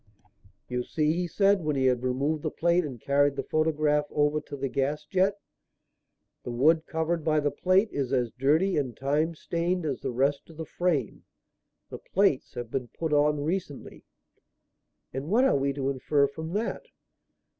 "You 0.67 0.81
see," 0.81 1.13
he 1.13 1.27
said, 1.27 1.63
when 1.63 1.75
he 1.75 1.85
had 1.85 2.01
removed 2.01 2.41
the 2.41 2.49
plate 2.49 2.83
and 2.83 2.99
carried 2.99 3.35
the 3.35 3.43
photograph 3.43 4.05
over 4.09 4.41
to 4.41 4.57
the 4.57 4.67
gasjet, 4.67 5.35
"the 6.41 6.49
wood 6.49 6.87
covered 6.87 7.23
by 7.23 7.39
the 7.39 7.51
plate 7.51 7.89
is 7.91 8.11
as 8.11 8.31
dirty 8.31 8.77
and 8.77 8.97
time 8.97 9.35
stained 9.35 9.85
as 9.85 9.99
the 9.99 10.09
rest 10.09 10.49
of 10.49 10.57
the 10.57 10.65
frame. 10.65 11.23
The 11.91 11.99
plates 11.99 12.55
have 12.55 12.71
been 12.71 12.87
put 12.87 13.13
on 13.13 13.43
recently." 13.43 14.03
"And 15.13 15.27
what 15.29 15.45
are 15.45 15.55
we 15.55 15.71
to 15.73 15.91
infer 15.91 16.25
from 16.25 16.53
that?" 16.53 16.87